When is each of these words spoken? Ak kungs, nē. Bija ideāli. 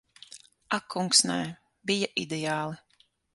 Ak 0.77 0.87
kungs, 0.93 1.21
nē. 1.31 1.35
Bija 1.91 2.11
ideāli. 2.25 2.81